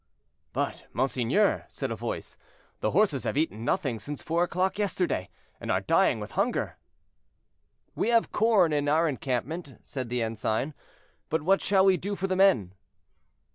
[0.51, 2.35] "But, monseigneur," said a voice,
[2.79, 6.77] "the horses have eaten nothing since four o'clock yesterday, and are dying with hunger."
[7.93, 10.73] "We have corn in our encampment," said the ensign,
[11.29, 12.73] "but what shall we do for the men?"